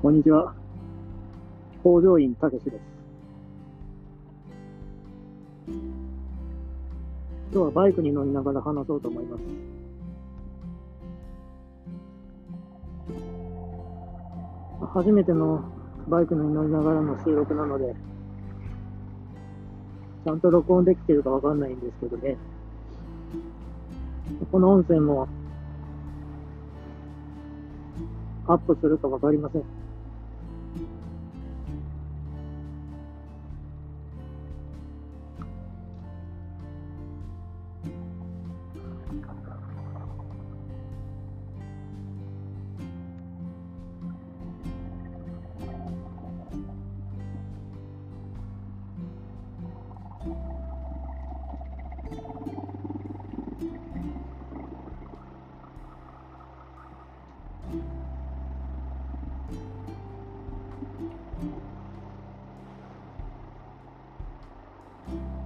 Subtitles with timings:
[0.00, 0.54] こんにちは。
[1.82, 2.76] 工場員たけしです。
[5.66, 5.74] 今
[7.52, 9.42] 日はバイクに乗りながら話そうと思います。
[14.94, 15.64] 初めての
[16.06, 17.92] バイクに乗りながらの収録なので、
[20.24, 22.36] ちゃんと録音できてるかわかんないんですけどね。
[24.52, 25.26] この音声も
[28.46, 29.87] アップするかわかりません。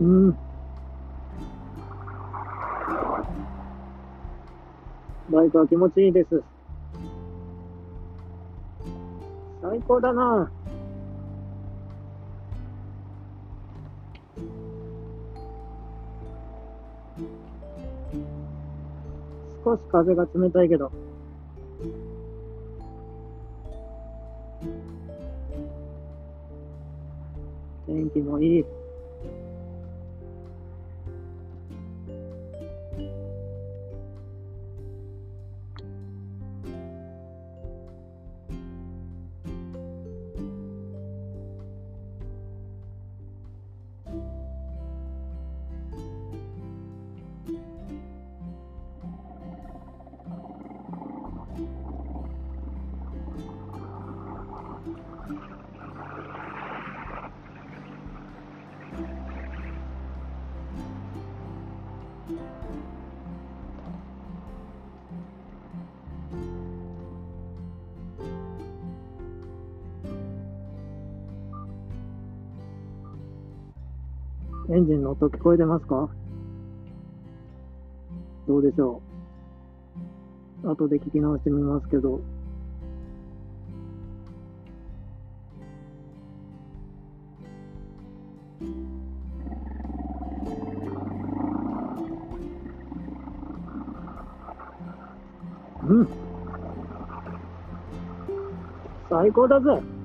[0.00, 0.36] うん。
[5.30, 6.42] バイクは気持ちいいです。
[9.62, 10.50] 最高だな。
[19.64, 20.92] 少し風が冷たいけど。
[27.86, 28.64] 天気もいい。
[74.68, 76.08] エンジンの音聞こえてますか？
[78.48, 79.00] どうでしょ
[80.64, 80.70] う？
[80.70, 82.20] 後で聞き直してみますけど。
[95.88, 96.08] うん。
[99.08, 99.95] 最高だぜ。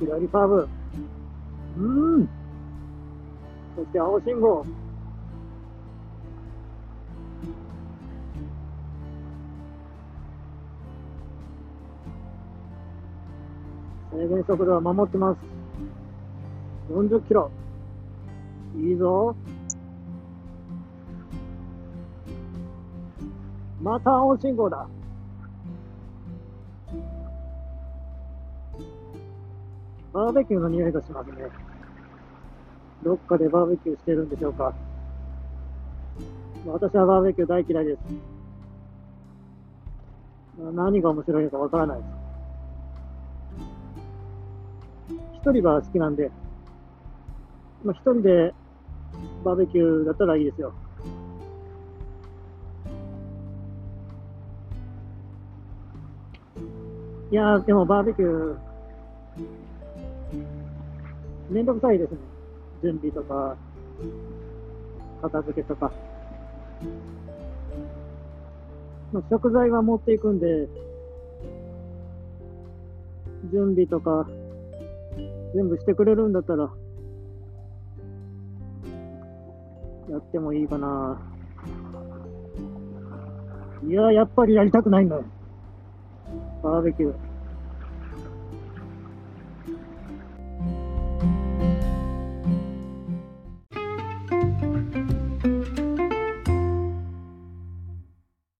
[0.00, 0.68] 左カーブ。
[1.76, 2.28] うーん。
[3.76, 4.64] そして青信号。
[14.12, 15.38] 制限速度は守ってます。
[16.90, 17.50] 40キロ。
[18.76, 19.36] いいぞ。
[23.82, 24.88] また青信号だ。
[30.12, 31.36] バーベキューの匂いがしますね。
[33.02, 34.74] どっかでバーベキューしてるんでしょうか。
[36.66, 37.98] 私はバーベキュー大嫌いです。
[40.74, 42.10] 何が面白いのかわからないです。
[45.42, 46.30] 一人は好きなんで、
[47.82, 48.52] まあ、一人で
[49.42, 50.74] バーベキューだったらいいですよ。
[57.30, 58.69] いやー、でもバーベキュー、
[61.50, 62.18] めんどくさいですね。
[62.82, 63.56] 準備とか、
[65.20, 65.92] 片付けとか。
[69.12, 70.68] まあ、食材は持っていくんで、
[73.52, 74.28] 準備とか、
[75.54, 76.70] 全部してくれるんだったら、
[80.08, 81.20] やってもいいかな。
[83.88, 85.24] いや、やっぱりやりたくないんだよ。
[86.62, 87.29] バーベキュー。